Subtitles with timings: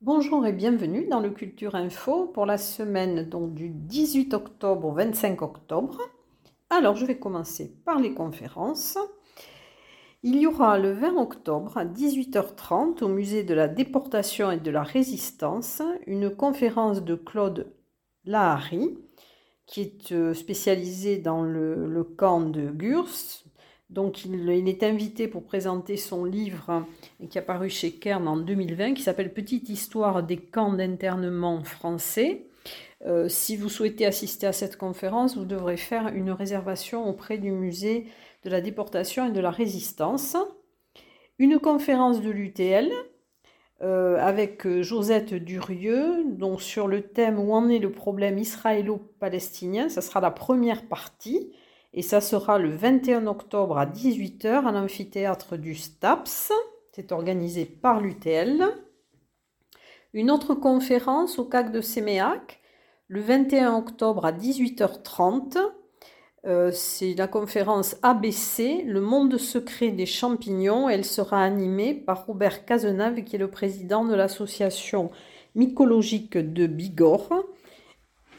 [0.00, 5.42] Bonjour et bienvenue dans le Culture Info pour la semaine du 18 octobre au 25
[5.42, 5.98] octobre.
[6.70, 8.98] Alors je vais commencer par les conférences.
[10.22, 14.70] Il y aura le 20 octobre à 18h30 au musée de la déportation et de
[14.70, 17.72] la résistance une conférence de Claude
[18.24, 18.98] Lahari
[19.66, 23.08] qui est euh, spécialisé dans le, camp de Gurs.
[23.90, 26.84] Donc il, est invité pour présenter son livre
[27.30, 32.46] qui est apparu chez Kern en 2020 qui s'appelle Petite histoire des camps d'internement français.
[33.04, 37.52] Euh, si vous souhaitez assister à cette conférence, vous devrez faire une réservation auprès du
[37.52, 38.06] musée
[38.44, 40.36] de la déportation et de la résistance.
[41.38, 42.90] Une conférence de l'UTL
[43.82, 49.88] euh, avec euh, Josette Durieux, donc sur le thème Où en est le problème israélo-palestinien?
[49.90, 51.52] Ça sera la première partie
[51.96, 56.52] et ça sera le 21 octobre à 18h à l'amphithéâtre du STAPS.
[56.92, 58.64] C'est organisé par l'UTL.
[60.12, 62.60] Une autre conférence au CAC de Séméac
[63.08, 65.58] le 21 octobre à 18h30
[66.46, 70.88] euh, c'est la conférence ABC, Le monde secret des champignons.
[70.88, 75.10] Elle sera animée par Robert Cazenave, qui est le président de l'association
[75.56, 77.42] mycologique de Bigorre.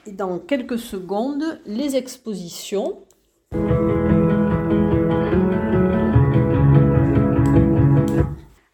[0.05, 3.03] Et dans quelques secondes, les expositions.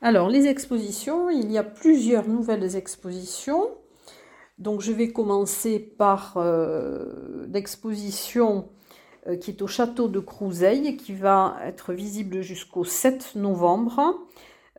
[0.06, 3.70] Alors, les expositions, il y a plusieurs nouvelles expositions.
[4.58, 8.68] Donc, je vais commencer par euh, l'exposition
[9.28, 14.20] euh, qui est au château de Crouseille, qui va être visible jusqu'au 7 novembre.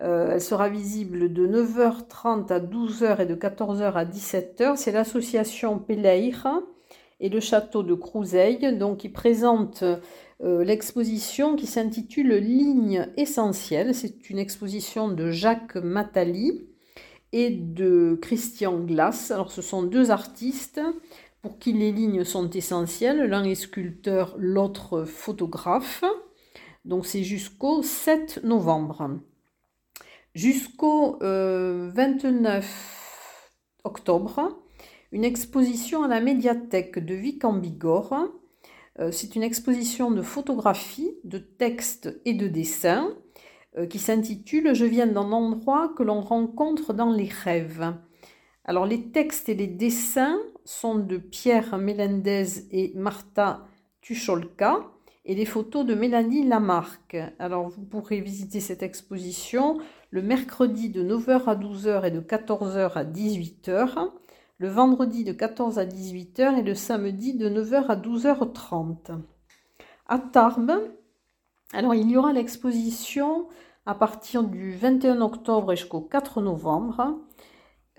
[0.03, 4.77] Euh, elle sera visible de 9h30 à 12h et de 14h à 17h.
[4.77, 6.61] C'est l'association Péleire
[7.21, 9.85] et le château de Crouseille, donc qui présente
[10.43, 13.95] euh, l'exposition qui s'intitule Ligne essentielle.
[13.95, 16.69] C'est une exposition de Jacques Matali
[17.33, 19.31] et de Christian Glass.
[19.31, 20.81] Alors ce sont deux artistes
[21.41, 23.23] pour qui les lignes sont essentielles.
[23.29, 26.05] L'un est sculpteur, l'autre photographe.
[26.85, 29.21] Donc c'est jusqu'au 7 novembre.
[30.35, 32.61] Jusqu'au 29 euh,
[33.85, 34.64] octobre,
[35.15, 38.33] une exposition à la médiathèque de Vic en Bigorre.
[38.99, 43.15] Euh, c'est une exposition de photographie, de textes et de dessins
[43.79, 47.95] euh, qui s'intitule Je viens d'un endroit que l'on rencontre dans les rêves.
[48.65, 53.65] Alors les textes et les dessins sont de Pierre Melendez et Marta
[54.01, 54.81] Tucholka
[55.25, 57.17] et les photos de Mélanie Lamarck.
[57.39, 59.79] Alors vous pourrez visiter cette exposition
[60.11, 64.11] le mercredi de 9h à 12h et de 14h à 18h,
[64.59, 69.19] le vendredi de 14 à 18h et le samedi de 9h à 12h30.
[70.07, 70.81] À Tarbes,
[71.73, 73.49] alors il y aura l'exposition
[73.87, 77.19] à partir du 21 octobre jusqu'au 4 novembre,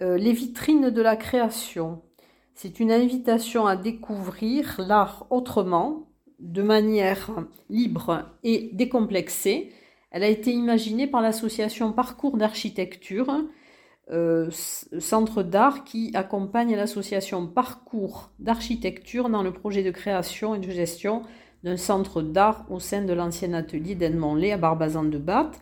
[0.02, 2.02] euh, les vitrines de la création.
[2.54, 6.08] C'est une invitation à découvrir l'art autrement,
[6.40, 7.32] de manière
[7.70, 9.72] libre et décomplexée.
[10.12, 13.44] Elle a été imaginée par l'association Parcours d'architecture,
[14.12, 20.70] euh, centre d'art qui accompagne l'association Parcours d'architecture dans le projet de création et de
[20.70, 21.24] gestion
[21.64, 25.60] d'un centre d'art au sein de l'ancien atelier d'Edmond-Lay à Barbazan-de-Batte.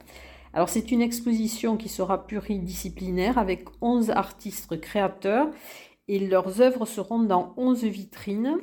[0.54, 5.48] Alors c'est une exposition qui sera pluridisciplinaire avec 11 artistes créateurs
[6.10, 8.58] et leurs œuvres seront dans 11 vitrines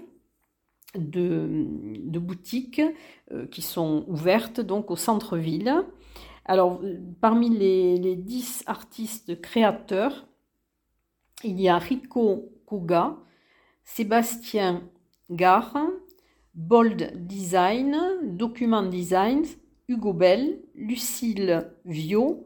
[0.95, 2.83] de, boutiques
[3.33, 5.85] euh, qui sont ouvertes donc au centre-ville.
[6.51, 6.81] Alors,
[7.21, 10.27] parmi les, les, 10 artistes créateurs,
[11.45, 13.17] il y a Rico Koga,
[13.85, 14.83] Sébastien
[15.31, 15.79] Gare,
[16.57, 19.45] Bold Design, Document Design,
[19.87, 22.45] Hugo Bell, Lucille Viau,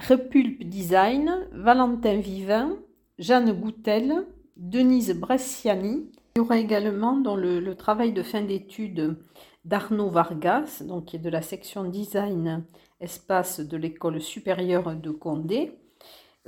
[0.00, 2.76] Repulpe Design, Valentin Vivin,
[3.20, 6.10] Jeanne Goutel, Denise Bresciani.
[6.34, 9.16] Il y aura également dans le, travail de fin d'études
[9.64, 12.64] d'Arnaud Vargas, donc qui est de la section design
[13.02, 15.78] espace de l'école supérieure de Condé.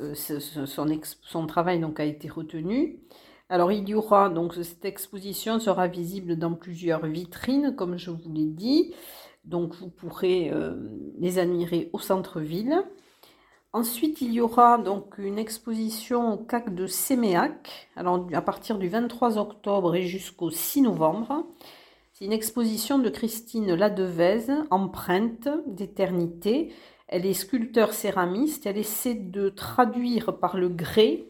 [0.01, 3.01] Euh, son, travail donc a été retenu.
[3.49, 8.33] Alors il y aura donc cette exposition sera visible dans plusieurs vitrines, comme je vous
[8.33, 8.95] l'ai dit.
[9.45, 10.75] Donc vous pourrez euh,
[11.19, 12.83] les admirer au centre-ville.
[13.73, 18.89] Ensuite, il y aura donc une exposition au CAC de Séméac, alors à partir du
[18.89, 21.45] 23 octobre et jusqu'au 6 novembre.
[22.15, 26.73] C'est une exposition de Christine Ladevez, Empreinte d'éternité.
[27.09, 28.67] Elle est sculpteur céramiste.
[28.67, 31.25] Elle essaie de traduire par le grès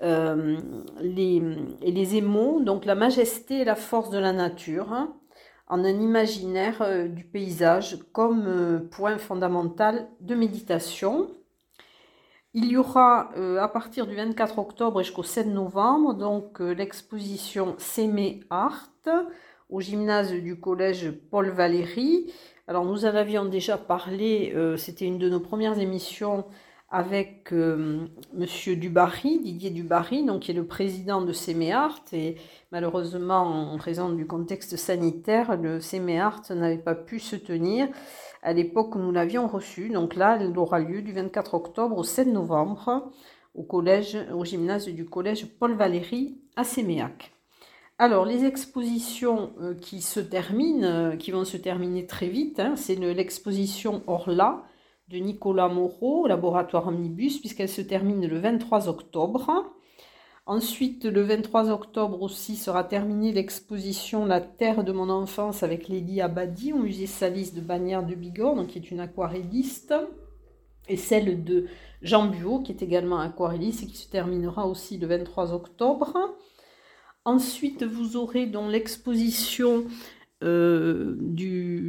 [0.00, 0.56] euh,
[1.02, 1.42] les,
[1.82, 5.08] et les émaux, donc la majesté et la force de la nature,
[5.66, 11.30] en un imaginaire euh, du paysage comme euh, point fondamental de méditation.
[12.54, 18.88] Il y aura à partir du 24 octobre jusqu'au 7 novembre donc l'exposition Sémé Art
[19.68, 22.32] au gymnase du collège Paul Valéry.
[22.66, 26.44] Alors nous en avions déjà parlé, c'était une de nos premières émissions
[26.90, 32.00] avec euh, Monsieur Dubarry, Didier Dubarry, donc qui est le président de Séméart.
[32.12, 32.36] Et
[32.72, 37.88] malheureusement, en raison du contexte sanitaire, le Séméart n'avait pas pu se tenir
[38.42, 39.90] à l'époque où nous l'avions reçu.
[39.90, 43.10] Donc là, elle aura lieu du 24 octobre au 7 novembre
[43.54, 47.37] au collège, au gymnase du collège Paul Valéry à Séméac.
[48.00, 52.76] Alors, les expositions euh, qui se terminent, euh, qui vont se terminer très vite, hein,
[52.76, 54.62] c'est l'exposition Orla,
[55.08, 59.72] de Nicolas Moreau, laboratoire Omnibus, puisqu'elle se termine le 23 octobre.
[60.46, 66.20] Ensuite, le 23 octobre aussi sera terminée l'exposition La Terre de mon enfance avec Lady
[66.20, 69.94] Abadi au musée Salis de Bagnères de Bigorre, qui est une aquarelliste,
[70.88, 71.66] et celle de
[72.02, 76.16] Jean Buot, qui est également aquarelliste et qui se terminera aussi le 23 octobre.
[77.24, 79.84] Ensuite, vous aurez dans l'exposition
[80.44, 81.16] euh,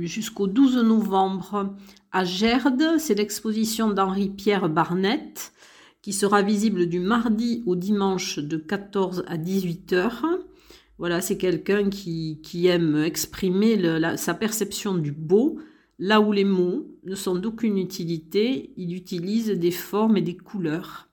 [0.06, 1.76] jusqu'au 12 novembre
[2.12, 2.98] à Gerde.
[2.98, 5.54] C'est l'exposition d'Henri-Pierre Barnett
[6.02, 10.26] qui sera visible du mardi au dimanche de 14 à 18 heures.
[10.98, 13.80] Voilà, c'est quelqu'un qui, aime exprimer
[14.18, 15.60] sa perception du beau,
[15.98, 21.10] là où les mots ne sont d'aucune utilité, il utilise des formes et des couleurs.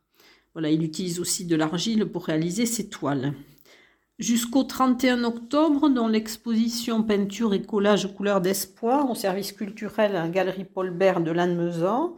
[0.54, 3.34] Voilà, il utilise aussi de l'argile pour réaliser ses toiles
[4.18, 10.28] jusqu'au 31 octobre, dans l'exposition Peinture et collage couleurs d'espoir au service culturel à la
[10.28, 12.16] Galerie Paul Bert de Lannemezan,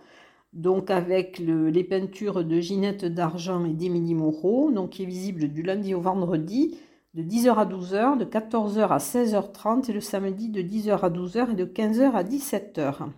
[0.53, 5.63] donc avec les peintures de Ginette d'Argent et d'Émilie Moreau, donc qui est visible du
[5.63, 6.79] lundi au vendredi
[7.15, 11.53] de 10h à 12h, de 14h à 16h30 et le samedi de 10h à 12h
[11.53, 13.09] et de 15h à 17h.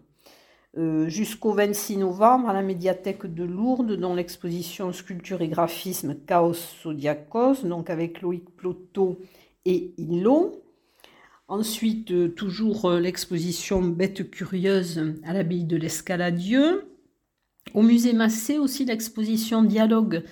[0.79, 6.55] Euh, jusqu'au 26 novembre à la médiathèque de Lourdes, dans l'exposition Sculpture et graphisme Chaos
[6.85, 9.19] Zodiacos, donc avec Loïc Ploto
[9.65, 10.63] et Illo.
[11.49, 16.85] Ensuite, euh, toujours euh, l'exposition Bêtes curieuses à l'abbaye de l'Escaladieu.
[17.75, 20.23] Au musée Massé aussi l'exposition Dialogue,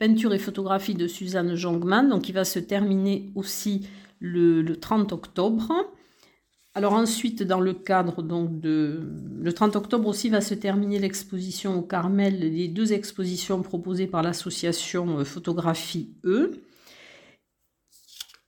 [0.00, 3.86] peinture et photographie de Suzanne Jongman, donc qui va se terminer aussi
[4.18, 5.72] le 30 octobre.
[6.76, 9.00] Alors ensuite, dans le cadre donc de...
[9.40, 14.24] Le 30 octobre aussi va se terminer l'exposition au Carmel, les deux expositions proposées par
[14.24, 16.50] l'association euh, Photographie E.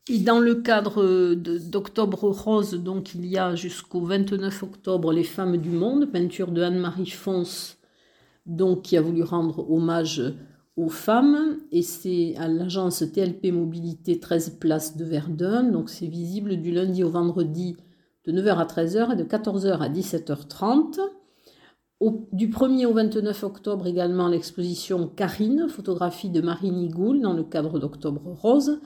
[0.08, 5.56] Et dans le cadre d'Octobre Rose, donc il y a jusqu'au 29 octobre Les Femmes
[5.56, 7.76] du Monde, peinture de Anne-Marie Fons,
[8.44, 10.22] donc qui a voulu rendre hommage
[10.76, 11.58] aux femmes.
[11.72, 15.64] Et c'est à l'agence TLP Mobilité 13 Place de Verdun.
[15.64, 17.76] Donc c'est visible du lundi au vendredi
[18.26, 21.00] de 9h à 13h et de 14h à 17h30.
[22.32, 27.78] du 1er au 29 octobre également l'exposition Karine, photographie de Marie Nigoul dans le cadre
[27.78, 28.80] d'Octobre Rose,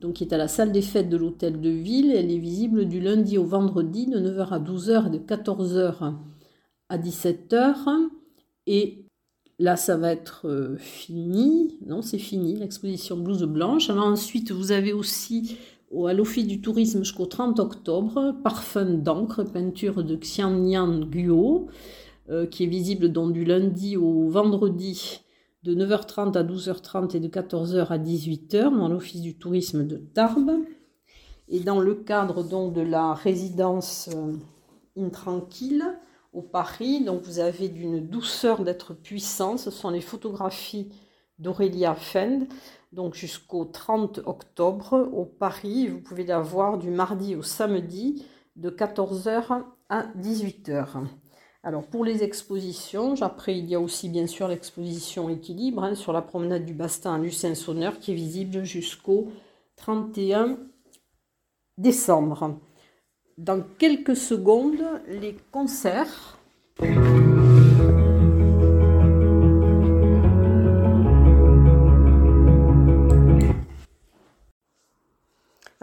[0.00, 2.12] donc qui est à la salle des fêtes de l'hôtel de ville.
[2.12, 6.14] Elle est visible du lundi au vendredi de 9h à 12h et de 14h
[6.88, 8.08] à 17h.
[8.66, 9.04] Et
[9.58, 11.78] là, ça va être euh, fini.
[11.86, 13.90] Non, c'est fini, l'exposition blouse blanche.
[13.90, 15.56] Alors ensuite, vous avez aussi
[16.02, 21.68] à l'Office du tourisme jusqu'au 30 octobre, Parfum d'encre, peinture de Xiannian Guo,
[22.30, 25.20] euh, qui est visible donc du lundi au vendredi
[25.62, 30.52] de 9h30 à 12h30 et de 14h à 18h dans l'Office du tourisme de Tarbes.
[31.48, 34.32] Et dans le cadre donc de la résidence euh,
[34.96, 35.84] intranquille
[36.32, 40.88] au Paris, donc vous avez d'une douceur d'être puissant, ce sont les photographies
[41.38, 42.46] d'Aurélia Fend
[42.94, 45.88] donc jusqu'au 30 octobre au Paris.
[45.88, 48.24] Vous pouvez la voir du mardi au samedi
[48.56, 51.06] de 14h à 18h.
[51.62, 56.12] Alors pour les expositions, après il y a aussi bien sûr l'exposition équilibre hein, sur
[56.12, 59.28] la promenade du Bastin à Lucin-Sonneur qui est visible jusqu'au
[59.76, 60.58] 31
[61.78, 62.58] décembre.
[63.38, 66.38] Dans quelques secondes, les concerts.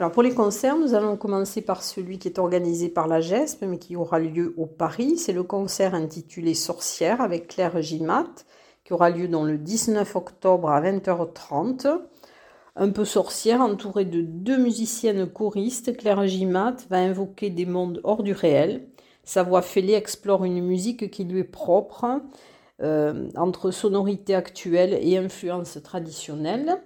[0.01, 3.65] Alors pour les concerts, nous allons commencer par celui qui est organisé par la GESP,
[3.67, 5.15] mais qui aura lieu au Paris.
[5.19, 8.25] C'est le concert intitulé Sorcière avec Claire Gimat,
[8.83, 11.99] qui aura lieu dans le 19 octobre à 20h30.
[12.77, 18.23] Un peu sorcière, entourée de deux musiciennes choristes, Claire Gimat va invoquer des mondes hors
[18.23, 18.87] du réel.
[19.23, 22.07] Sa voix fêlée explore une musique qui lui est propre,
[22.81, 26.81] euh, entre sonorité actuelle et influence traditionnelle.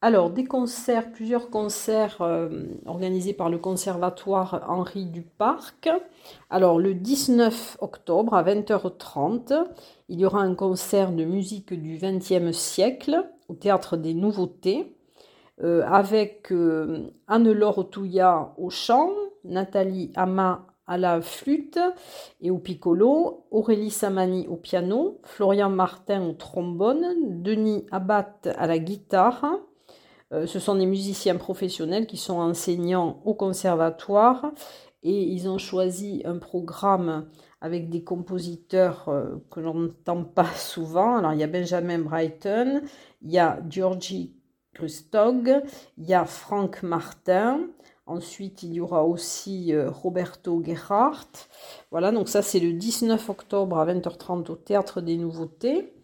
[0.00, 5.88] Alors, des concerts, plusieurs concerts euh, organisés par le Conservatoire Henri Duparc.
[6.50, 9.54] Alors, le 19 octobre à 20h30,
[10.08, 14.94] il y aura un concert de musique du XXe siècle au Théâtre des Nouveautés
[15.64, 19.10] euh, avec euh, Anne-Laure Touillat au chant,
[19.42, 21.80] Nathalie Ama à la flûte
[22.40, 28.78] et au piccolo, Aurélie Samani au piano, Florian Martin au trombone, Denis Abat à la
[28.78, 29.44] guitare,
[30.32, 34.52] euh, ce sont des musiciens professionnels qui sont enseignants au conservatoire
[35.02, 37.28] et ils ont choisi un programme
[37.60, 41.16] avec des compositeurs euh, que l'on n'entend pas souvent.
[41.16, 42.82] Alors il y a Benjamin Brighton,
[43.22, 44.34] il y a Georgie
[44.74, 45.62] Krustog,
[45.96, 47.60] il y a Frank Martin,
[48.06, 51.48] ensuite il y aura aussi euh, Roberto Gerhardt.
[51.90, 55.94] Voilà, donc ça c'est le 19 octobre à 20h30 au Théâtre des Nouveautés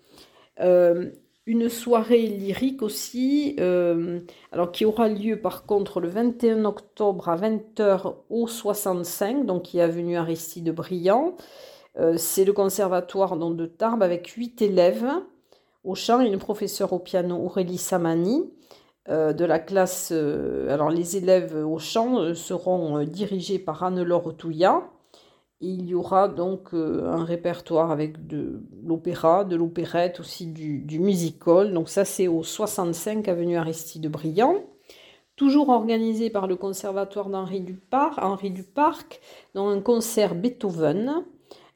[1.46, 4.20] une soirée lyrique aussi, euh,
[4.50, 9.78] alors qui aura lieu par contre le 21 octobre à 20h au 65, donc qui
[9.78, 11.36] est avenue Aristide Briand.
[11.98, 15.06] Euh, c'est le conservatoire de Tarbes avec huit élèves
[15.84, 18.50] au chant une professeure au piano Aurélie Samani.
[19.10, 24.82] Euh, de la classe, alors les élèves au chant seront dirigés par Anne-Laure Touillat
[25.60, 31.72] il y aura donc euh, un répertoire avec de l'opéra, de l'opérette, aussi du, musical.
[31.72, 34.56] Donc ça c'est au 65 avenue Aristide Briand.
[35.36, 39.20] Toujours organisé par le conservatoire d'Henri Duparc, Henri Duparc,
[39.54, 41.24] dans un concert Beethoven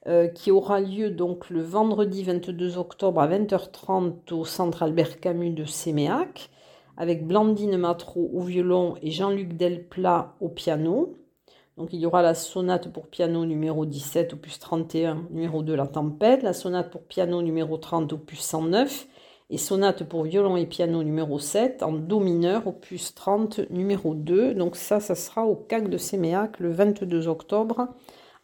[0.07, 5.51] euh, qui aura lieu donc le vendredi 22 octobre à 20h30 au centre Albert Camus
[5.51, 6.51] de Séméac,
[6.97, 11.15] avec Blandine Matro au violon et Jean-Luc Delplat au piano.
[11.79, 15.87] Donc il y aura la sonate pour piano numéro 17, opus 31, numéro 2, la
[15.87, 19.07] tempête, la sonate pour piano numéro 30, opus 109,
[19.51, 24.55] et sonate pour violon et piano numéro 7, en do mineur, opus 30, numéro 2.
[24.55, 27.87] Donc ça, ça sera au CAC de Séméac le 22 octobre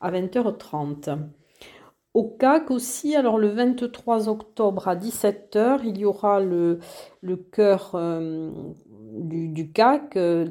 [0.00, 1.18] à 20h30.
[2.14, 6.78] Au CAC aussi, alors le 23 octobre à 17h, il y aura le,
[7.50, 8.52] chœur euh,
[8.86, 10.46] du, CAC, euh,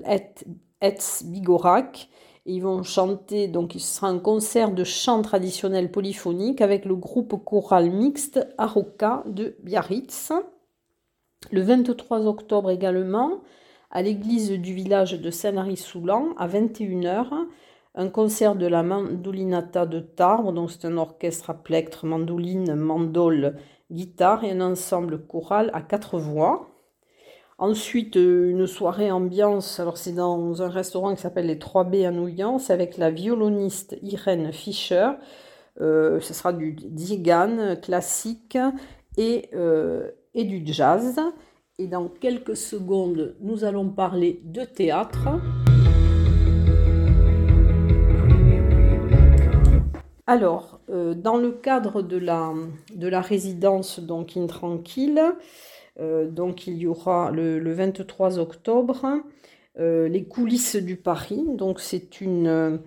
[0.82, 2.10] Et, Bigorac,
[2.46, 7.42] ils vont chanter, donc ce sera un concert de chant traditionnel polyphonique avec le groupe
[7.46, 10.34] choral mixte Aroka de Biarritz.
[11.52, 13.42] Le 23 octobre également,
[13.92, 17.28] à l'église du village de Saint-Lary-Soulan, à 21h,
[17.96, 23.56] un concert de la Mandolinata de Tarbes, donc c'est un orchestre à plectre, mandoline, mandole,
[23.92, 26.73] guitare et un ensemble choral à quatre voix.
[27.60, 32.10] Ensuite, euh, une soirée ambiance, alors c'est dans un restaurant qui s'appelle les 3B à
[32.10, 35.12] Nouillan, avec la violoniste Irène Fischer.
[35.80, 38.58] Euh, ce sera du Zigan classique
[39.18, 41.20] et, euh, et du jazz.
[41.78, 45.30] Et dans quelques secondes, nous allons parler de théâtre.
[50.26, 52.54] Alors, dans le cadre de la,
[52.96, 55.22] de la résidence donc Intranquille,
[56.00, 59.22] donc il y aura le, 23 octobre
[59.80, 61.44] euh, les coulisses du Paris.
[61.48, 62.80] Donc c'est une,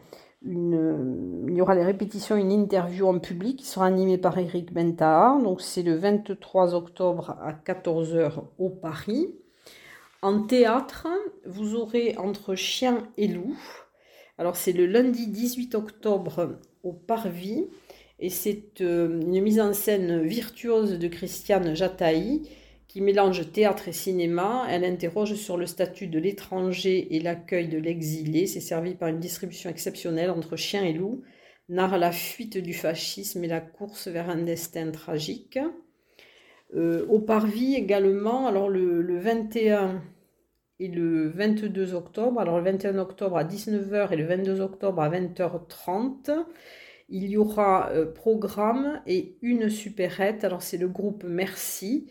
[0.44, 5.42] il y aura les répétitions, une interview en public qui sera animée par Eric Bentahar.
[5.42, 9.34] Donc c'est le 23 octobre à 14h au Paris.
[10.22, 11.08] En théâtre,
[11.44, 13.58] vous aurez entre chien et loup.
[14.38, 17.66] Alors c'est le lundi 18 octobre au Parvis
[18.18, 22.42] et c'est euh, une mise en scène virtuose de Christiane Jataï
[22.96, 24.64] qui mélange théâtre et cinéma.
[24.70, 28.46] Elle interroge sur le statut de l'étranger et l'accueil de l'exilé.
[28.46, 31.20] C'est servi par une distribution exceptionnelle entre chien et loup.
[31.68, 35.58] Narre la fuite du fascisme et la course vers un destin tragique.
[36.74, 40.00] Euh, au Parvis également, alors le, 21
[40.80, 45.10] et le 22 octobre, alors le 21 octobre à 19h et le 22 octobre à
[45.10, 46.46] 20h30,
[47.10, 50.44] il y aura euh, programme et une supérette.
[50.44, 52.08] Alors c'est le groupe Merci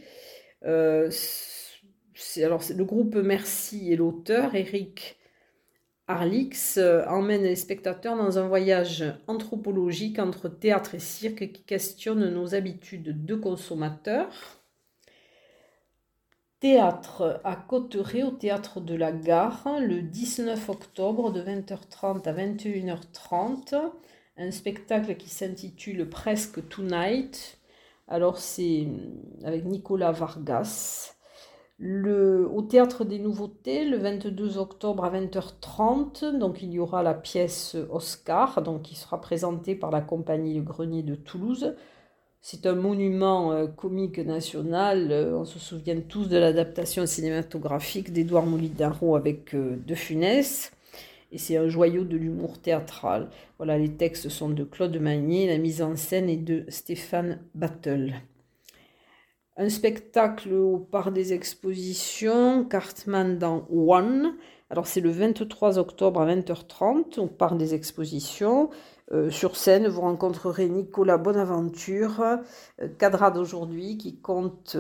[0.66, 5.18] alors, le groupe Merci et l'auteur, Eric
[6.08, 12.30] Arlix, euh, emmène les spectateurs dans un voyage anthropologique entre théâtre et cirque qui questionne
[12.30, 14.62] nos habitudes de consommateurs.
[16.60, 23.76] Théâtre à Cotteret, au théâtre de la Gare, le 19 octobre de 20h30 à 21h30.
[24.38, 27.58] Un spectacle qui s'intitule Presque Tonight,
[28.08, 28.88] alors c'est
[29.44, 31.16] avec Nicolas Vargas.
[31.82, 37.76] Au Théâtre des Nouveautés, le 22 octobre à 20h30, donc il y aura la pièce
[37.90, 41.76] Oscar, donc qui sera présentée par la compagnie Le Grenier de Toulouse.
[42.42, 45.12] C'est un monument euh, comique national.
[45.12, 50.75] Euh, on se souvient tous de l'adaptation cinématographique d'Édouard Molinaro avec De Funès.
[51.36, 53.30] Et c'est un joyau de l'humour théâtral.
[53.58, 58.14] Voilà, les textes sont de Claude Magnier, la mise en scène est de Stéphane Battle.
[59.58, 64.38] Un spectacle au Parc des Expositions, Cartman dans One.
[64.70, 68.70] Alors c'est le 23 octobre à 20h30 au Parc des Expositions.
[69.12, 72.24] Euh, sur scène, vous rencontrerez Nicolas Bonaventure,
[72.82, 74.78] euh, d'aujourd'hui, qui compte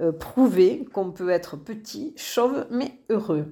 [0.00, 3.50] euh, prouver qu'on peut être petit, chauve, mais heureux.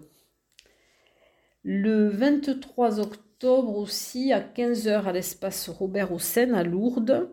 [1.68, 7.28] Le 23 octobre aussi, à 15h à l'espace Robert Hossein à Lourdes,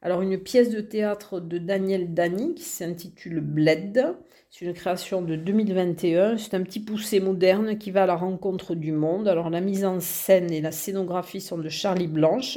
[0.00, 4.16] alors une pièce de théâtre de Daniel Dany qui s'intitule Bled.
[4.48, 6.38] C'est une création de 2021.
[6.38, 9.28] C'est un petit poussé moderne qui va à la rencontre du monde.
[9.28, 12.56] Alors la mise en scène et la scénographie sont de Charlie Blanche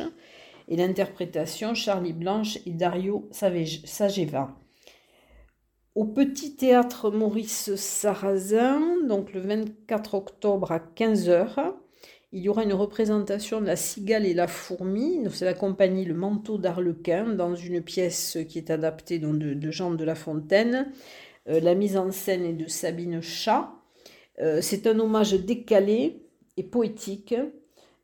[0.69, 4.55] et l'interprétation Charlie Blanche et Dario Sageva.
[5.97, 11.73] Au Petit Théâtre Maurice Sarrazin, donc le 24 octobre à 15h,
[12.31, 15.23] il y aura une représentation de la cigale et la fourmi.
[15.31, 20.03] C'est la compagnie Le Manteau d'Arlequin dans une pièce qui est adaptée de, Jean de
[20.03, 20.91] La Fontaine.
[21.49, 23.71] Euh, la mise en scène est de Sabine Chat.
[24.39, 26.21] Euh, c'est un hommage décalé
[26.57, 27.33] et poétique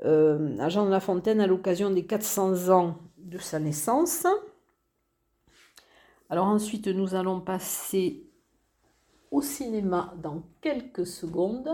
[0.03, 4.25] euh, à Jean de La Fontaine à l'occasion des 400 ans de sa naissance.
[6.33, 8.23] Alors ensuite, nous allons passer
[9.29, 11.69] au cinéma dans quelques secondes.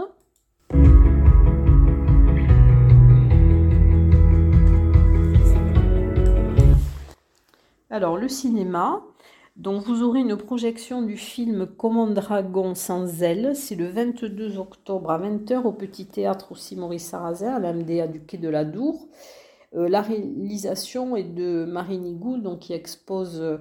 [7.90, 9.02] Alors, le cinéma,
[9.56, 14.58] dont vous aurez une projection du film Comme un dragon sans ailes, c'est le 22
[14.58, 18.66] octobre à 20h au Petit Théâtre aussi Maurice Sarrazin, à l'MDA du Quai de la
[18.66, 19.08] Dour.
[19.76, 23.58] Euh, la réalisation est de Marie Nigou, donc qui expose euh,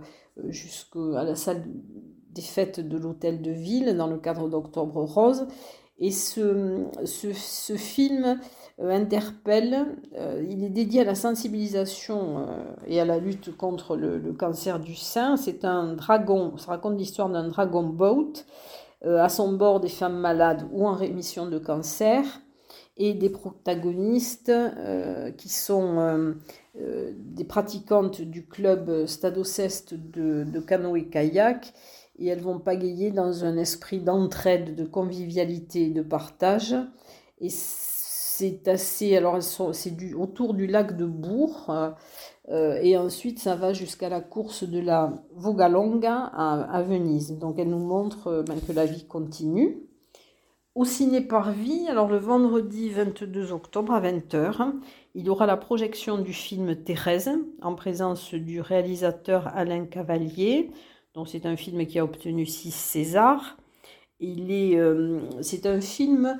[0.48, 1.64] jusqu'à la salle
[2.30, 5.46] des fêtes de l'Hôtel de Ville dans le cadre d'Octobre Rose.
[6.00, 8.38] Et ce, ce film
[8.80, 9.86] euh, interpelle.
[10.16, 12.44] Euh, il est dédié à la sensibilisation euh,
[12.86, 15.36] et à la lutte contre le, cancer du sein.
[15.36, 18.32] C'est un dragon, ça raconte l'histoire d'un dragon boat,
[19.04, 22.24] à son bord des femmes malades ou en rémission de cancer,
[22.98, 24.52] et des protagonistes
[25.36, 26.34] qui sont
[26.74, 31.72] des pratiquantes du club Stadoceste de, de canoë-kayak,
[32.18, 36.74] et elles vont pagayer dans un esprit d'entraide, de convivialité de partage.
[37.40, 37.48] Et
[38.38, 39.16] c'est assez.
[39.16, 41.66] Alors, c'est autour du lac de Bourg.
[41.68, 41.90] Euh,
[42.50, 47.38] euh, et ensuite, ça va jusqu'à la course de la Vogalonga à, Venise.
[47.38, 49.87] Donc, elle nous montre euh, ben, que la vie continue.
[50.74, 54.72] Au Ciné Parvis, alors le vendredi 22 octobre à 20h,
[55.14, 57.30] il aura la projection du film Thérèse
[57.62, 60.70] en présence du réalisateur Alain Cavalier.
[61.14, 63.56] Donc, c'est un film qui a obtenu 6 Césars.
[64.20, 64.78] Il est,
[65.42, 66.38] c'est un film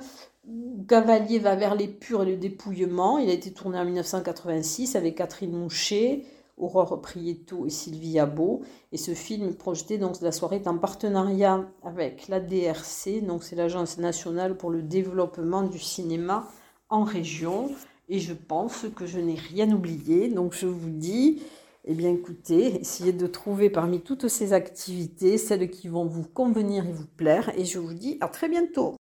[0.87, 3.17] Cavalier va vers les purs et le dépouillement.
[3.17, 6.23] Il a été tourné en 1986 avec Catherine Mouchet,
[6.59, 8.61] Aurore Prieto et Sylvie Beau.
[8.91, 13.55] Et ce film projeté donc la soirée est en partenariat avec la DRC, donc c'est
[13.55, 16.47] l'Agence nationale pour le développement du cinéma
[16.89, 17.69] en région.
[18.09, 20.27] Et je pense que je n'ai rien oublié.
[20.29, 21.41] Donc je vous dis,
[21.85, 26.85] eh bien écoutez, essayez de trouver parmi toutes ces activités celles qui vont vous convenir
[26.85, 27.51] et vous plaire.
[27.57, 28.95] Et je vous dis à très bientôt.